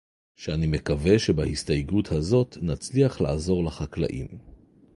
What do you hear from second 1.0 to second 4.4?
שבהסתייגות הזאת נצליח לעזור לחקלאים